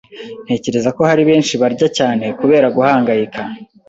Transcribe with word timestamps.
Ntekereza 0.45 0.89
ko 0.97 1.01
hari 1.09 1.23
benshi 1.29 1.53
barya 1.61 1.87
cyane 1.97 2.25
kubera 2.39 2.67
guhangayika 2.75 3.41